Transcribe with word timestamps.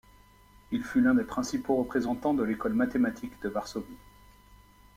Il 0.71 0.83
fut 0.83 0.99
l'un 0.99 1.13
des 1.13 1.23
principaux 1.23 1.75
représentants 1.75 2.33
de 2.33 2.41
l'École 2.41 2.73
mathématique 2.73 3.39
de 3.43 3.49
Varsovie. 3.49 3.99